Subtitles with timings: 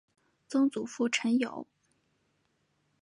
[0.47, 1.67] 曾祖父陈友。